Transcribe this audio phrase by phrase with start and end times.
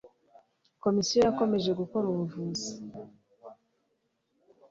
[0.83, 2.71] Komisiyo yakomeje gukora ubuvugizi